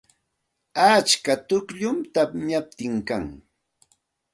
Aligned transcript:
Atska 0.87 1.33
tukllum 1.47 1.97
tamyaptin 2.13 2.95
kan. 3.07 3.25